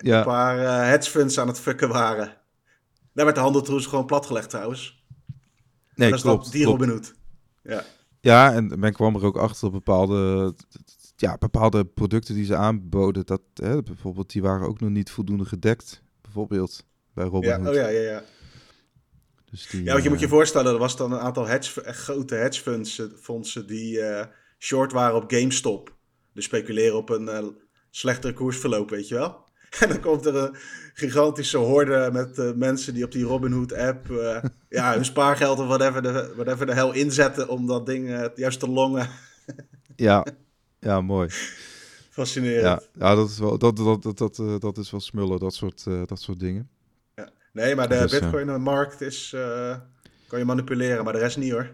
[0.02, 2.36] ja, een paar eh hedge funds aan het fucken waren.
[3.12, 5.04] Daar werd de handeltroes gewoon platgelegd trouwens.
[5.94, 6.64] Nee, dat is klopt, dat, die.
[6.64, 7.14] Robin Hood.
[7.62, 7.84] Ja.
[8.20, 10.54] ja, en men kwam er ook achter op bepaalde,
[11.16, 13.26] ja, bepaalde producten die ze aanboden.
[13.26, 16.02] Dat, hè, bijvoorbeeld, die waren ook nog niet voldoende gedekt.
[16.22, 16.84] Bijvoorbeeld
[17.14, 17.68] bij Robin ja, Hood.
[17.68, 18.22] Oh ja, ja, ja.
[19.50, 22.34] Dus die, ja, want je moet je voorstellen, er was dan een aantal hedge, grote
[22.34, 24.24] hedge funds, fondsen die uh,
[24.58, 25.96] short waren op GameStop.
[26.34, 27.46] Dus speculeren op een uh,
[27.90, 29.46] slechtere koersverloop, weet je wel.
[29.80, 30.56] En dan komt er een
[30.94, 35.66] gigantische horde met uh, mensen die op die Robinhood app uh, ja, hun spaargeld of
[35.66, 39.08] whatever de, whatever de hel inzetten om dat ding juist te longen.
[39.96, 40.26] ja.
[40.80, 41.28] ja, mooi.
[42.10, 42.62] Fascinerend.
[42.62, 45.84] Ja, ja dat, is wel, dat, dat, dat, dat, dat is wel smullen, dat soort,
[45.84, 46.68] dat soort dingen.
[47.14, 47.30] Ja.
[47.52, 49.36] Nee, maar de dus, Bitcoin-markt is,
[50.26, 51.70] kan je manipuleren, maar de rest niet hoor.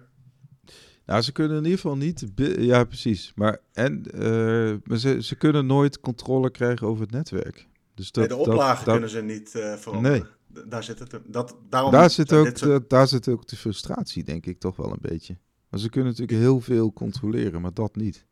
[1.07, 2.25] Nou, ze kunnen in ieder geval niet.
[2.59, 3.33] Ja, precies.
[3.35, 7.69] Maar en uh, ze, ze kunnen nooit controle krijgen over het netwerk.
[7.95, 10.29] Dus dat, nee, de oplagen kunnen ze niet uh, veranderen.
[10.49, 10.65] Nee.
[10.67, 11.21] Daar zit het.
[11.27, 12.91] Dat, daarom daar, zit ook, soort...
[12.91, 15.37] daar zit ook de frustratie, denk ik, toch wel een beetje.
[15.69, 18.27] Maar ze kunnen natuurlijk heel veel controleren, maar dat niet.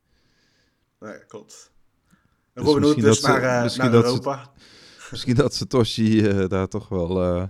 [1.00, 1.72] Nee, klopt.
[2.54, 4.52] Dus Robin Hood dus naar, uh, naar Europa.
[4.56, 7.48] Ze, misschien dat Satoshi uh, daar toch wel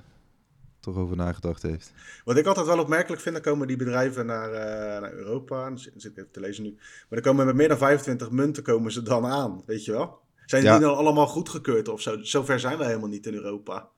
[0.83, 1.93] toch over nagedacht heeft.
[2.25, 5.65] Wat ik altijd wel opmerkelijk vind, dan komen die bedrijven naar, uh, naar Europa.
[5.65, 6.75] Dan zit ik even te lezen nu.
[6.75, 10.21] Maar dan komen met meer dan 25 munten komen ze dan aan, weet je wel?
[10.47, 12.23] Zijn die dan allemaal goedgekeurd of zo?
[12.23, 13.89] Zover zijn we helemaal niet in Europa.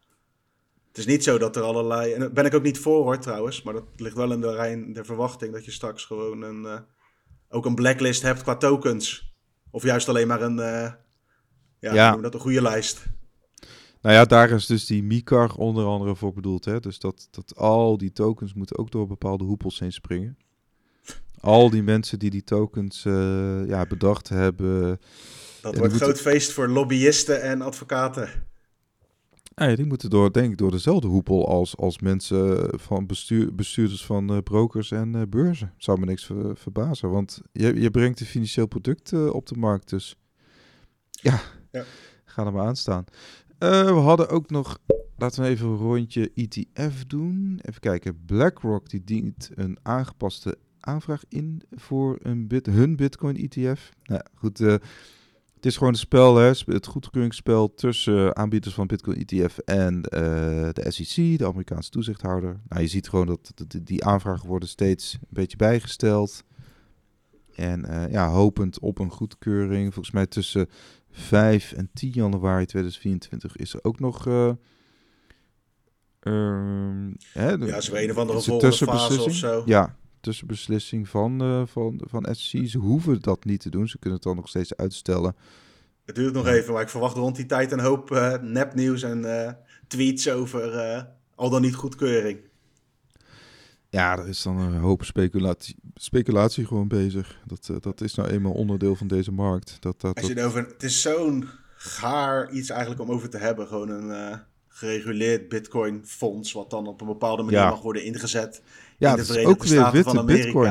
[0.89, 2.13] Het is niet zo dat er allerlei...
[2.13, 3.63] En daar ben ik ook niet voor hoor trouwens.
[3.63, 6.79] Maar dat ligt wel in de lijn der verwachting dat je straks gewoon een, uh,
[7.49, 9.35] ook een blacklist hebt qua tokens.
[9.71, 10.59] Of juist alleen maar een...
[10.59, 10.93] Uh,
[11.79, 12.17] ja, ja.
[12.17, 13.05] dat een goede lijst.
[14.05, 16.65] Nou ja, daar is dus die MICAR onder andere voor bedoeld.
[16.65, 16.81] Hè?
[16.81, 20.39] Dus dat, dat al die tokens moeten ook door bepaalde hoepels heen springen.
[21.41, 25.01] Al die mensen die die tokens uh, ja, bedacht hebben.
[25.61, 28.29] Dat wordt een groot feest voor lobbyisten en advocaten.
[29.55, 34.05] Ja, die moeten door, denk ik, door dezelfde hoepel als, als mensen van bestuur, bestuurders
[34.05, 35.73] van uh, brokers en uh, beurzen.
[35.77, 39.89] Zou me niks ver, verbazen, want je, je brengt een financieel product op de markt.
[39.91, 40.17] Dus
[41.11, 41.41] ja,
[41.73, 41.85] ja.
[42.25, 43.05] ga er maar aan staan.
[43.65, 44.79] Uh, we hadden ook nog,
[45.17, 47.59] laten we even een rondje ETF doen.
[47.63, 53.91] Even kijken, BlackRock die dient een aangepaste aanvraag in voor een hun Bitcoin ETF.
[54.05, 54.73] Nou goed, uh,
[55.55, 60.01] het is gewoon een spel, hè, het goedkeuringsspel tussen aanbieders van Bitcoin ETF en uh,
[60.73, 62.61] de SEC, de Amerikaanse toezichthouder.
[62.69, 66.45] Nou, je ziet gewoon dat, die aanvragen worden steeds een beetje bijgesteld.
[67.55, 69.95] En ja, hopend op een goedkeuring.
[69.95, 70.69] Volgens mij tussen
[71.17, 74.27] 5 en 10 januari 2024 is er ook nog.
[74.27, 74.53] Uh,
[77.33, 79.63] hè, ja, ze een of andere volgende fase of zo.
[79.67, 82.67] Ja, tussenbeslissing van, uh, van, van SC.
[82.67, 83.89] Ze hoeven dat niet te doen.
[83.89, 85.37] Ze kunnen het dan nog steeds uitstellen.
[86.05, 89.57] Het duurt nog even, maar ik verwacht rond die tijd een hoop uh, nepnieuws en
[89.87, 92.39] tweets over al dan niet goedkeuring.
[93.95, 97.41] Ja, er is dan een hoop speculatie, speculatie gewoon bezig.
[97.45, 99.77] Dat, uh, dat is nou eenmaal onderdeel van deze markt.
[99.81, 103.39] Dat, dat, Als je het, over, het is zo'n gaar iets eigenlijk om over te
[103.39, 103.67] hebben.
[103.67, 106.53] Gewoon een uh, gereguleerd bitcoin fonds...
[106.53, 107.71] wat dan op een bepaalde manier ja.
[107.71, 108.63] mag worden ingezet
[108.99, 110.45] ja, in de Verenigde ook Staten weer witte van Amerika.
[110.45, 110.71] Bitcoin.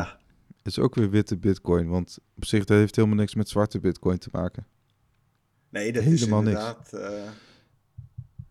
[0.58, 3.80] Het is ook weer witte bitcoin, want op zich dat heeft helemaal niks met zwarte
[3.80, 4.68] bitcoin te maken.
[5.70, 6.92] Nee, dat Helemaal is inderdaad...
[6.92, 7.06] Niks.
[7.06, 7.22] Uh,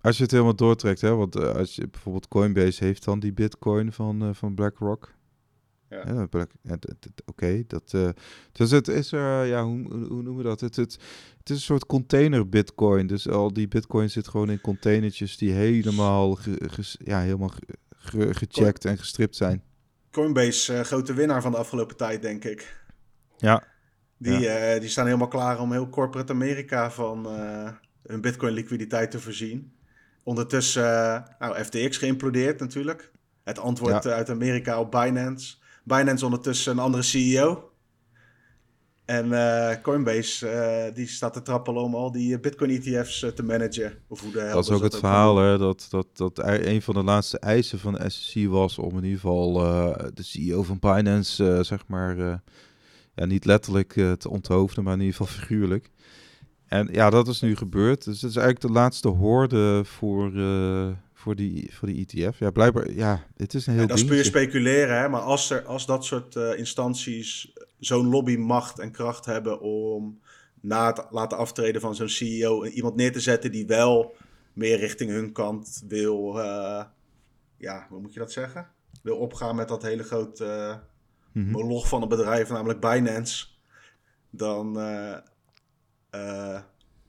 [0.03, 3.33] als je het helemaal doortrekt, hè, want uh, als je bijvoorbeeld Coinbase heeft dan die
[3.33, 5.13] Bitcoin van, uh, van BlackRock.
[5.89, 6.03] Ja.
[6.07, 6.89] ja Black, Oké,
[7.27, 7.93] okay, dat.
[7.95, 8.09] Uh,
[8.53, 10.61] dus het is er, ja, hoe, hoe noemen we dat?
[10.61, 10.93] Het, het,
[11.39, 13.07] het is een soort container Bitcoin.
[13.07, 17.53] Dus al die Bitcoin zit gewoon in containertjes die helemaal, ge, ge, ja, helemaal
[17.97, 19.63] ge, gecheckt en gestript zijn.
[20.11, 22.85] Coinbase, grote winnaar van de afgelopen tijd, denk ik.
[23.37, 23.65] Ja.
[24.17, 24.79] Die, ja.
[24.79, 27.27] die staan helemaal klaar om heel corporate Amerika van
[28.03, 29.73] hun Bitcoin liquiditeit te voorzien.
[30.25, 33.11] Ondertussen, uh, nou, FTX geïmplodeerd natuurlijk.
[33.45, 35.57] Het antwoord uit Amerika op Binance.
[35.85, 37.71] Binance ondertussen een andere CEO.
[39.05, 40.47] En uh, Coinbase,
[40.89, 43.99] uh, die staat te trappelen om al die Bitcoin-ETF's te managen.
[44.09, 47.03] Of hoe de dat is ook het verhaal, hè, dat, dat, dat een van de
[47.03, 49.53] laatste eisen van de SEC was om in ieder geval
[50.15, 52.17] de CEO van Binance, zeg maar,
[53.15, 55.91] ja, niet letterlijk te onthoofden, maar in ieder geval figuurlijk.
[56.73, 58.05] En ja, dat is nu gebeurd.
[58.05, 62.39] Dus het is eigenlijk de laatste hoorde voor, uh, voor, die, voor die ETF.
[62.39, 65.09] Ja, blijkbaar, ja, het is een heel ja, Dat is puur speculeren, hè.
[65.09, 70.21] Maar als, er, als dat soort uh, instanties zo'n lobbymacht en kracht hebben om
[70.61, 74.15] na het laten aftreden van zo'n CEO iemand neer te zetten die wel
[74.53, 76.85] meer richting hun kant wil, uh,
[77.57, 78.69] ja, hoe moet je dat zeggen?
[79.03, 80.81] Wil opgaan met dat hele grote
[81.33, 81.53] mm -hmm.
[81.53, 83.47] moloch van een bedrijf, namelijk Binance.
[84.31, 84.79] Dan
[86.15, 86.61] uh,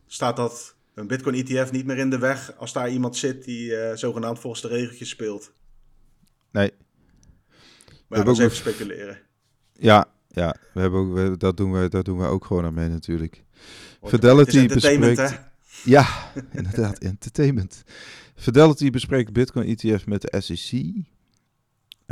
[0.07, 3.71] staat dat een Bitcoin ETF niet meer in de weg als daar iemand zit die
[3.71, 5.53] uh, zogenaamd volgens de regeltjes speelt.
[6.51, 6.71] Nee.
[8.07, 9.19] Maar ja, dat is even speculeren.
[9.73, 12.73] Ja, ja we hebben ook, we, dat, doen we, dat doen we ook gewoon aan
[12.73, 13.43] mee natuurlijk.
[14.03, 15.39] Fidelity bespreekt...
[15.83, 16.07] Ja,
[16.57, 17.83] inderdaad, entertainment.
[18.35, 20.83] Fidelity bespreekt Bitcoin ETF met de SEC.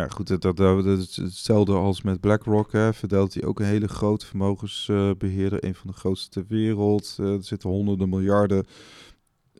[0.01, 2.71] Ja, goed, dat, dat, is hetzelfde als met BlackRock.
[2.71, 2.93] Hè.
[2.93, 7.17] Fidelity ook een hele grote vermogensbeheerder, een van de grootste ter wereld.
[7.19, 8.65] Uh, er zitten honderden miljarden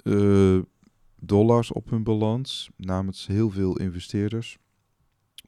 [0.04, 0.60] uh,
[1.16, 4.58] dollars op hun balans, namens heel veel investeerders.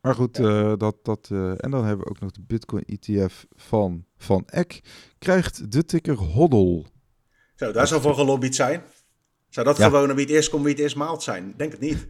[0.01, 4.05] Maar goed, uh, dat, dat, en dan hebben we ook nog de Bitcoin ETF van
[4.17, 4.81] Van Eck.
[5.19, 6.85] Krijgt de ticker HODL.
[7.55, 8.83] Zo, daar zou voor gelobbyd zijn.
[9.49, 11.53] Zou dat gewoon wie het eerst komt, wie het eerst maalt zijn?
[11.57, 12.07] Denk het niet.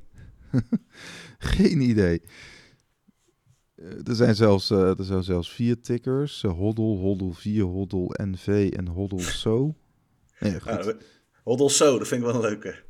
[1.37, 2.21] Geen idee.
[3.83, 6.43] Eh, er zijn zelfs, uh, er zijn zelfs vier tickers.
[6.43, 9.75] Uh, Hoddle, Hoddle 4, Hoddle NV en Hoddle So.
[10.39, 10.95] Nee, goed.
[11.43, 12.83] Hoddle So, dat vind ik wel een leuke.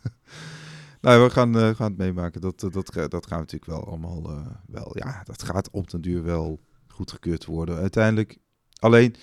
[1.00, 2.40] nou, we gaan, uh, gaan het meemaken.
[2.40, 4.22] Dat, dat, dat gaan we natuurlijk wel allemaal
[4.66, 4.90] wel...
[4.98, 7.76] Ja, dat gaat op den duur wel goedgekeurd worden.
[7.76, 8.38] Uiteindelijk,
[8.78, 9.14] alleen,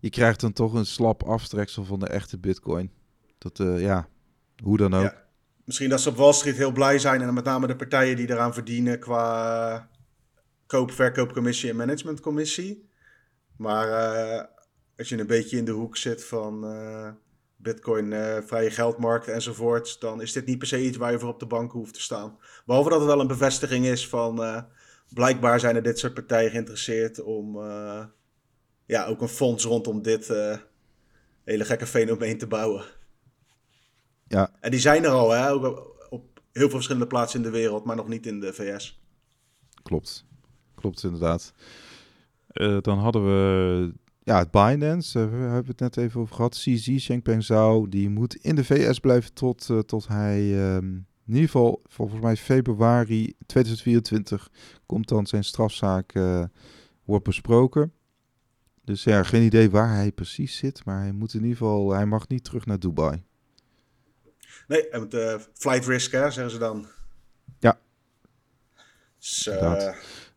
[0.00, 2.90] je krijgt dan toch een slap aftreksel van de echte bitcoin.
[3.38, 4.08] Dat, ja,
[4.62, 5.02] hoe dan ook.
[5.02, 5.24] Ja.
[5.64, 8.30] Misschien dat ze op Wall Street heel blij zijn en met name de partijen die
[8.30, 9.88] eraan verdienen qua
[10.66, 12.88] koop-verkoopcommissie en managementcommissie.
[13.56, 14.44] Maar uh,
[14.96, 17.10] als je een beetje in de hoek zit van uh,
[17.56, 21.28] Bitcoin, uh, vrije geldmarkt enzovoort, dan is dit niet per se iets waar je voor
[21.28, 22.38] op de bank hoeft te staan.
[22.66, 24.64] Behalve dat het wel een bevestiging is van
[25.08, 27.60] blijkbaar zijn er dit soort partijen geïnteresseerd om
[28.86, 30.28] ja, ook een fonds rondom dit
[31.44, 32.84] hele gekke fenomeen te bouwen.
[34.28, 34.50] Ja.
[34.60, 35.64] En die zijn er al, hè, ook
[36.10, 39.00] op heel veel verschillende plaatsen in de wereld, maar nog niet in de VS.
[39.82, 40.25] Klopt
[40.86, 41.52] klopt inderdaad.
[42.52, 46.54] Uh, dan hadden we ja, het Binance, uh, we hebben het net even over gehad.
[46.54, 51.34] CZ Chengpeng Zhao, die moet in de VS blijven tot, uh, tot hij, um, in
[51.34, 54.50] ieder geval volgens mij februari 2024
[54.86, 56.12] komt dan zijn strafzaak
[57.04, 57.92] wordt besproken.
[58.84, 62.06] Dus ja, geen idee waar hij precies zit, maar hij moet in ieder geval, hij
[62.06, 63.22] mag niet terug naar Dubai.
[64.68, 65.16] Nee, hij moet
[65.52, 66.86] flight risk, hè, zeggen ze dan.
[67.58, 67.78] Ja.
[69.18, 69.48] Dus,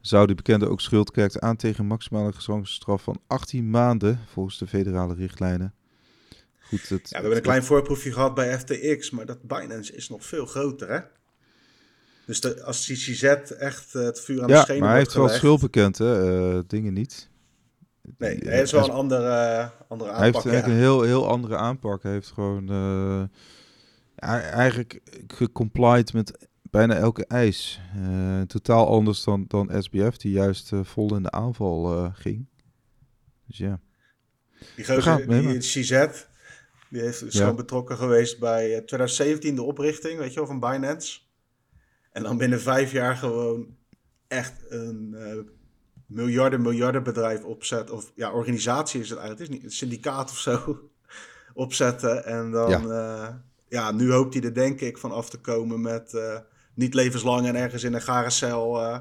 [0.10, 4.68] zou de bekende ook schuld krijgt aan tegen maximale gevangenisstraf van 18 maanden volgens de
[4.68, 5.74] federale richtlijnen.
[6.60, 10.10] Goed, het, ja, we hebben een klein voorproefje gehad bij FTX, maar dat Binance is
[10.10, 11.00] nog veel groter, hè?
[12.26, 15.14] Dus de, als CCZ echt uh, het vuur aan de schenen wordt maar hij heeft
[15.14, 16.42] wel schuld bekend, hè?
[16.54, 17.30] Uh, dingen niet.
[18.18, 20.16] Nee, hij heeft wel een andere, andere aanpak.
[20.16, 22.04] Hij heeft eigenlijk een heel, heel andere aanpak.
[22.04, 23.24] Hij heeft gewoon uh,
[24.54, 27.82] eigenlijk gecomplied met bijna elke eis.
[27.98, 32.48] Uh, totaal anders dan, dan SBF, die juist uh, vol in de aanval uh, ging.
[33.48, 33.80] Dus ja.
[34.76, 36.08] Die gozer, die CZ,
[36.90, 37.40] die heeft, is ja.
[37.40, 41.20] gewoon betrokken geweest bij 2017 de oprichting, weet je wel, van Binance.
[42.12, 43.76] En dan binnen vijf jaar gewoon
[44.28, 45.16] echt een
[46.06, 47.92] miljarden, miljarden bedrijf opzet.
[47.92, 49.50] Of ja, organisatie is het eigenlijk.
[49.50, 50.80] Het is niet een syndicaat of zo.
[51.54, 52.26] opzetten.
[52.26, 53.44] En dan, ja.
[53.68, 56.14] ja, nu hoopt hij er denk ik van af te komen met
[56.80, 59.00] niet levenslang en ergens in een gare cel uh,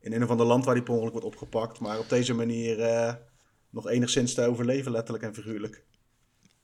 [0.00, 1.80] in een of ander land waar die per ongeluk wordt opgepakt.
[1.80, 3.12] Maar op deze manier uh,
[3.70, 5.84] nog enigszins te overleven, letterlijk en figuurlijk.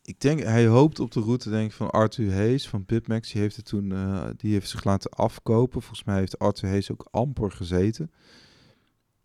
[0.02, 3.32] Ik denk, hij hoopt op de route denk ik, van Arthur Hayes van Bitmax.
[3.32, 5.82] Die heeft, het toen, uh, die heeft zich laten afkopen.
[5.82, 8.12] Volgens mij heeft Arthur Hayes ook amper gezeten.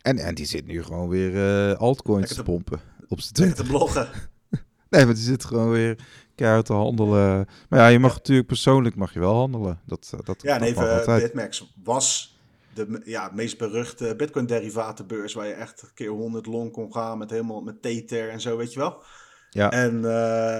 [0.01, 4.07] En, en die zit nu gewoon weer altcoins te, te pompen op zijn te bloggen.
[4.89, 7.47] nee, maar die zit gewoon weer keihard te handelen.
[7.69, 9.79] Maar ja, je mag natuurlijk persoonlijk mag je wel handelen.
[9.85, 12.37] Dat, eh, dat, ja, nee, uh, Bitmax was
[12.73, 15.33] de ja, meest beruchte Bitcoin-derivatenbeurs...
[15.33, 18.73] waar je echt keer 100 long kon gaan met helemaal met Tether en zo, weet
[18.73, 19.03] je wel.
[19.49, 19.71] Ja.
[19.71, 20.03] En uh,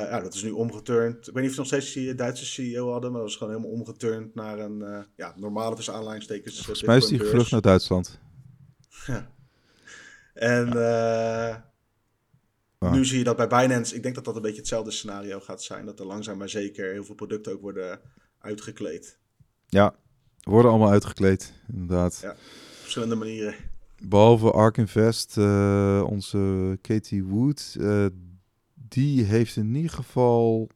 [0.10, 1.28] ja, dat is nu omgeturnd.
[1.28, 3.12] Ik weet niet of ze nog steeds die Duitse CEO hadden...
[3.12, 6.56] maar dat is gewoon helemaal omgeturnd naar een uh, ja, normale tussen aanleidingstekens.
[6.56, 8.20] Volgens mij is die gevlucht naar Duitsland.
[9.06, 9.28] Ja.
[10.34, 10.68] En...
[10.68, 11.72] Ja.
[12.92, 15.64] Nu zie je dat bij Binance, ik denk dat dat een beetje hetzelfde scenario gaat
[15.64, 15.86] zijn.
[15.86, 18.00] Dat er langzaam maar zeker heel veel producten ook worden
[18.40, 19.18] uitgekleed.
[19.68, 19.96] Ja,
[20.42, 22.20] worden allemaal uitgekleed, inderdaad.
[22.22, 22.38] Ja, op
[22.82, 23.56] verschillende manieren.
[24.04, 28.06] Behalve Ark Invest, uh, onze Katie Wood, uh,
[28.74, 30.70] die heeft in ieder geval...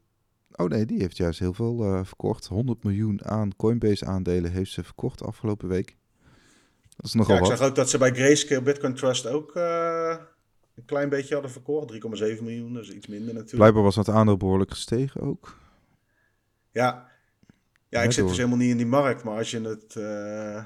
[0.55, 2.45] Oh nee, die heeft juist heel veel uh, verkocht.
[2.45, 5.97] 100 miljoen aan Coinbase aandelen heeft ze verkocht afgelopen week.
[6.95, 7.57] Dat is nogal ja, ik wat.
[7.57, 9.53] zag ook dat ze bij Grayscale Bitcoin Trust ook
[10.77, 11.93] een klein beetje hadden verkocht.
[11.93, 13.55] 3,7 miljoen, dus iets minder natuurlijk.
[13.55, 15.57] Blijkbaar was dat aandeel behoorlijk gestegen ook.
[16.71, 17.11] Ja,
[17.89, 19.23] ja ik zit dus helemaal niet in die markt.
[19.23, 19.95] Maar als je het...
[19.95, 20.65] Uh,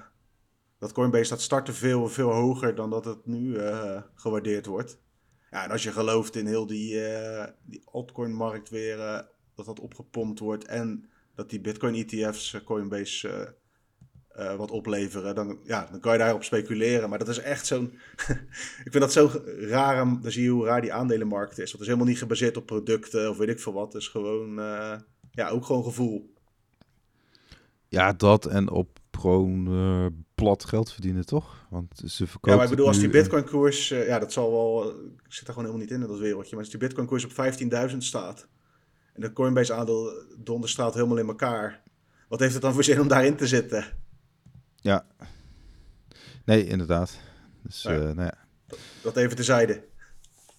[0.79, 4.99] dat Coinbase dat startte veel, veel hoger dan dat het nu uh, gewaardeerd wordt.
[5.51, 8.97] Ja, en als je gelooft in heel die, uh, die altcoin-markt weer...
[9.55, 13.55] dat dat opgepompt wordt en dat die Bitcoin-ETF's Coinbase
[14.35, 17.09] eh, wat opleveren, dan, ja, dan kan je daarop speculeren.
[17.09, 17.93] Maar dat is echt zo'n.
[18.85, 19.95] ik vind dat zo raar.
[19.95, 21.71] Dan zie je hoe raar die aandelenmarkt is.
[21.71, 23.93] Het is helemaal niet gebaseerd op producten of weet ik veel wat.
[23.93, 24.59] Het is gewoon.
[24.59, 24.93] Uh,
[25.31, 26.33] ja, ook gewoon gevoel.
[27.87, 31.65] Ja, dat en op gewoon uh, plat geld verdienen, toch?
[31.69, 32.51] Want ze verkopen.
[32.51, 33.89] Ja, maar ik bedoel, als die Bitcoin-koers.
[33.89, 34.89] ja, dat zal wel.
[35.25, 36.55] Ik zit er gewoon helemaal niet in in dat wereldje.
[36.55, 37.31] Maar als die Bitcoin-koers op
[37.91, 38.47] 15.000 staat.
[39.13, 41.83] En de Coinbase-aandeel donderstraalt helemaal in elkaar.
[42.27, 43.85] Wat heeft het dan voor zin om daarin te zitten?
[44.81, 45.05] Ja.
[46.45, 47.19] Nee, inderdaad.
[47.63, 47.91] Dus, ja.
[47.91, 48.37] Uh, nou ja.
[49.01, 49.83] Dat even tezijde.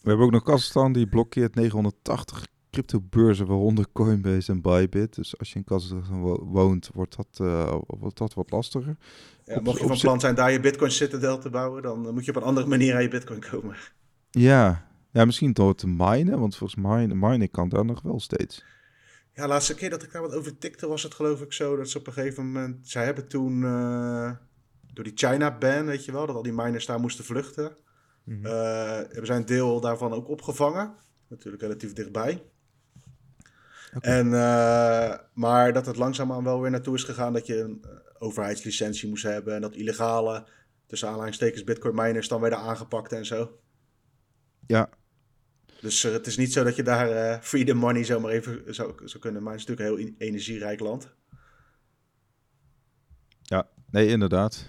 [0.01, 5.15] We hebben ook nog Kazachstan die blokkeert 980 cryptobeurzen, waaronder Coinbase en Bybit.
[5.15, 6.21] Dus als je in Kazachstan
[6.53, 8.97] woont, wordt dat, uh, wordt dat wat lastiger.
[9.45, 12.31] Ja, mocht je van plan zijn daar je Bitcoin Citadel te bouwen, dan moet je
[12.31, 13.77] op een andere manier aan je Bitcoin komen.
[14.31, 18.65] Ja, ja misschien door te minen, want volgens mij minen kan daar nog wel steeds.
[19.35, 21.89] Ja, laatste keer dat ik daar wat over tikte was het geloof ik zo dat
[21.89, 22.89] ze op een gegeven moment...
[22.89, 24.31] Zij hebben toen uh,
[24.93, 27.77] door die China-ban, weet je wel, dat al die miners daar moesten vluchten.
[28.25, 28.53] Mm -hmm.
[28.53, 30.95] hebben zij een deel daarvan ook opgevangen.
[31.29, 32.43] Natuurlijk relatief dichtbij.
[33.95, 34.19] Okay.
[34.19, 37.85] En, uh, maar dat het langzaamaan wel weer naartoe is gegaan dat je een
[38.19, 39.55] overheidslicentie moest hebben.
[39.55, 40.47] En dat illegale,
[40.87, 43.59] tussen aanhalingstekens, bitcoin miners dan werden aangepakt en zo.
[44.67, 44.89] Ja,
[45.83, 48.93] dus uh, het is niet zo dat je daar uh, freedom money zomaar even zou,
[49.05, 49.43] zou kunnen.
[49.43, 51.15] Maar het is natuurlijk een heel energierijk land.
[53.43, 54.67] Ja, nee, inderdaad.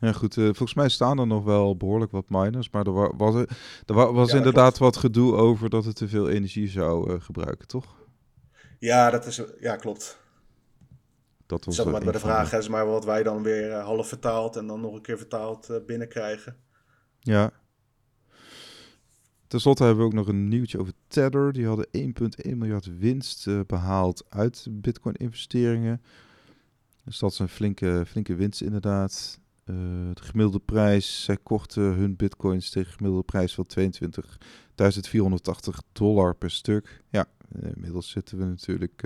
[0.00, 0.36] Ja, goed.
[0.36, 2.70] Uh, volgens mij staan er nog wel behoorlijk wat miners.
[2.70, 3.48] Maar er was, er,
[3.86, 4.94] er was ja, inderdaad klopt.
[4.94, 7.96] wat gedoe over dat het te veel energie zou gebruiken, toch?
[8.78, 10.18] Ja, dat is, ja klopt.
[11.46, 14.56] Dat was zeg maar, bij de vraag is maar wat wij dan weer half vertaald
[14.56, 16.56] en dan nog een keer vertaald binnenkrijgen.
[17.18, 17.52] Ja.
[19.46, 21.52] Ten slotte hebben we ook nog een nieuwtje over Tether.
[21.52, 26.02] Die hadden 1,1 miljard winst uh, behaald uit Bitcoin-investeringen.
[27.04, 29.40] Dus dat is een flinke, flinke winst inderdaad.
[29.64, 29.76] Uh,
[30.14, 33.88] de gemiddelde prijs, zij kochten hun bitcoins tegen gemiddelde prijs van 22.480
[35.92, 37.02] dollar per stuk.
[37.10, 37.26] Ja,
[37.74, 39.02] inmiddels zitten we natuurlijk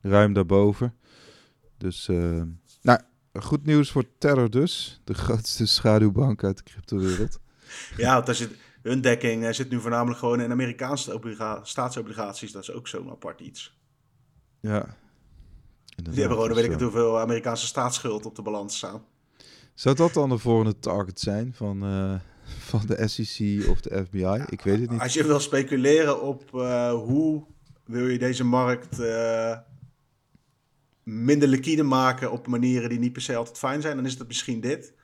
[0.00, 0.94] ruim daarboven.
[1.76, 2.06] Dus,
[2.82, 3.00] nou,
[3.32, 5.00] goed nieuws voor Tether dus.
[5.04, 7.38] De grootste schaduwbank uit de cryptowereld.
[7.96, 11.20] Ja, want als je hun dekking zit nu voornamelijk gewoon in Amerikaanse
[11.62, 12.52] staatsobligaties.
[12.52, 13.78] Dat is ook zo'n apart iets.
[14.60, 14.96] Ja.
[15.86, 19.04] Die hebben gewoon, weet ik het, hoeveel Amerikaanse staatsschuld op de balans staan.
[19.74, 22.14] Zou dat dan de volgende target zijn van, uh,
[22.58, 24.44] van de SEC of de FBI?
[24.48, 25.00] Ik weet het niet.
[25.00, 27.46] Als je wil speculeren op uh, hoe
[27.84, 29.58] wil je deze markt uh,
[31.02, 34.26] minder liquide maken op manieren die niet per se altijd fijn zijn, dan is het
[34.26, 34.94] misschien dit.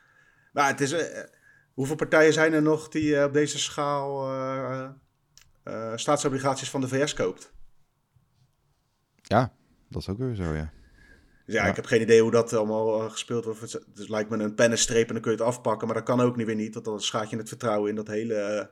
[0.52, 0.94] Maar het is
[1.80, 4.88] Hoeveel partijen zijn er nog die uh, op deze schaal uh,
[5.64, 7.52] uh, staatsobligaties van de VS koopt?
[9.22, 9.52] Ja,
[9.88, 10.72] dat is ook weer zo, ja.
[11.46, 13.60] Dus ja, ja, ik heb geen idee hoe dat allemaal gespeeld wordt.
[13.72, 15.86] Het, lijkt me een pennenstreep en dan kun je het afpakken.
[15.86, 18.06] Maar dat kan ook niet weer niet, want dan schaat je het vertrouwen in dat
[18.06, 18.70] hele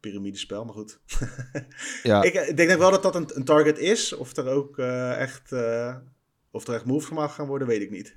[0.00, 0.64] piramidespel.
[0.64, 1.00] Maar goed.
[2.02, 2.22] ja.
[2.22, 4.12] ik, ik, denk wel dat dat een, een target is.
[4.12, 4.78] Of er ook
[5.18, 5.52] echt,
[6.50, 8.16] of er echt moves gemaakt gaan worden, weet ik niet.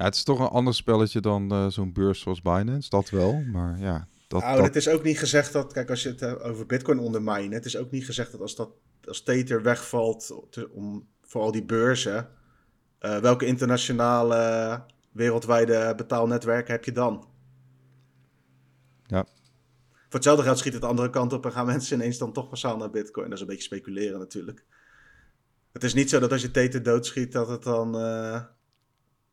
[0.00, 3.42] Ja, het is toch een ander spelletje dan uh, zo'n beurs zoals Binance, dat wel.
[3.52, 4.64] Maar ja, dat, nou, dat...
[4.64, 7.64] het is ook niet gezegd dat, kijk, als je het uh, over Bitcoin ondermijnen, het
[7.64, 8.70] is ook niet gezegd dat als dat
[9.04, 12.28] als Tether wegvalt te, om, voor al die beurzen,
[13.00, 17.28] uh, welke internationale wereldwijde betaalnetwerken heb je dan?
[19.06, 19.24] Ja.
[19.92, 22.50] Voor hetzelfde geld schiet het de andere kant op en gaan mensen ineens dan toch
[22.50, 23.24] massaal naar Bitcoin.
[23.24, 24.64] Dat is een beetje speculeren natuurlijk.
[25.72, 27.94] Het is niet zo dat als je Tether doodschiet, dat het dan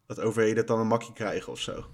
[0.08, 1.86] dat overheden dan een makje krijgen of zo.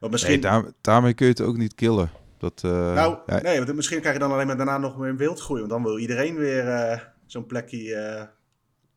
[0.00, 0.40] Want misschien...
[0.40, 2.10] Nee, daar, daarmee kun je het ook niet killen.
[2.38, 3.40] Dat, uh, nou, ja.
[3.40, 5.58] nee, want misschien krijg je dan alleen maar daarna nog meer wildgroei.
[5.58, 8.22] Want dan wil iedereen weer uh, zo'n plekje uh,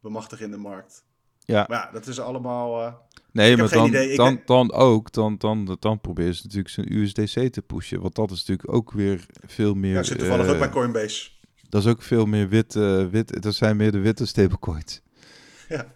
[0.01, 1.05] bemachtigen in de markt.
[1.39, 1.65] Ja.
[1.69, 2.99] Maar ja, dat is allemaal...
[3.31, 4.15] nee, maar dan, idee.
[4.15, 8.01] dan, dan ook, dan, dan, dan probeer je natuurlijk zijn USDC te pushen.
[8.01, 9.93] Want dat is natuurlijk ook weer veel meer...
[9.93, 11.29] Ja, zit toevallig ook bij Coinbase.
[11.69, 12.73] Dat is ook veel meer wit,
[13.11, 13.41] wit...
[13.41, 15.01] Dat zijn meer de witte stablecoins.
[15.69, 15.94] Ja.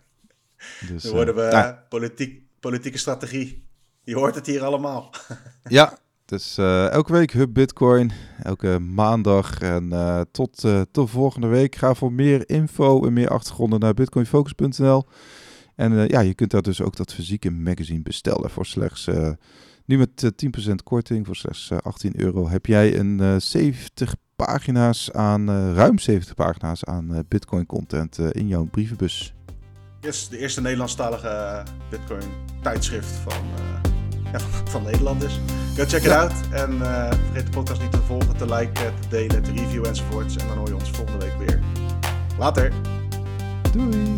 [0.87, 3.67] Dus, Dan worden we uh, politiek, politieke strategie.
[4.03, 5.13] Je hoort het hier allemaal.
[5.63, 8.11] ja, dus uh, elke week Hub Bitcoin,
[8.43, 9.59] elke maandag.
[9.59, 11.75] En uh, tot, tot volgende week.
[11.75, 15.05] Ga voor meer info en meer achtergronden naar bitcoinfocus.nl.
[15.75, 19.07] En ja, je kunt daar dus ook dat fysieke magazine bestellen voor slechts...
[19.85, 20.31] nu met
[20.69, 26.83] 10% korting voor slechts 18 euro heb jij een 70 pagina's aan, ruim 70 pagina's
[26.83, 29.33] aan Bitcoin content in jouw brievenbus.
[30.01, 32.23] Yes, de eerste Nederlandstalige Bitcoin
[32.61, 34.39] tijdschrift van, uh, ja,
[34.69, 35.39] van Nederland dus.
[35.75, 36.31] Go check it out.
[36.51, 40.35] En uh, vergeet de podcast niet te volgen, te liken, te delen, te reviewen enzovoorts.
[40.35, 41.59] En dan hoor je ons volgende week weer.
[42.37, 42.71] Later.
[43.71, 44.15] Doei.